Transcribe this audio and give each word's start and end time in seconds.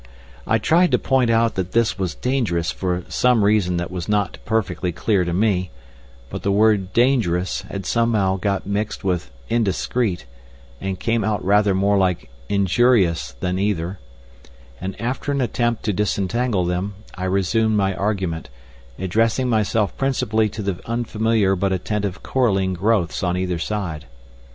I 0.47 0.57
tried 0.57 0.89
to 0.93 0.97
point 0.97 1.29
out 1.29 1.53
that 1.53 1.73
this 1.73 1.99
was 1.99 2.15
dangerous 2.15 2.71
for 2.71 3.03
some 3.07 3.45
reason 3.45 3.77
that 3.77 3.91
was 3.91 4.09
not 4.09 4.39
perfectly 4.45 4.91
clear 4.91 5.23
to 5.23 5.31
me, 5.31 5.69
but 6.31 6.41
the 6.41 6.51
word 6.51 6.91
"dangerous" 6.91 7.61
had 7.69 7.85
somehow 7.85 8.37
got 8.37 8.65
mixed 8.65 9.03
with 9.03 9.29
"indiscreet," 9.47 10.25
and 10.81 10.99
came 10.99 11.23
out 11.23 11.45
rather 11.45 11.75
more 11.75 11.99
like 11.99 12.31
"injurious" 12.49 13.33
than 13.41 13.59
either; 13.59 13.99
and 14.81 14.99
after 14.99 15.31
an 15.31 15.39
attempt 15.39 15.83
to 15.83 15.93
disentangle 15.93 16.65
them, 16.65 16.95
I 17.13 17.25
resumed 17.25 17.77
my 17.77 17.93
argument, 17.93 18.49
addressing 18.97 19.49
myself 19.49 19.95
principally 19.99 20.49
to 20.49 20.63
the 20.63 20.79
unfamiliar 20.87 21.55
but 21.55 21.71
attentive 21.71 22.23
coralline 22.23 22.73
growths 22.73 23.21
on 23.21 23.37
either 23.37 23.59
side. 23.59 24.05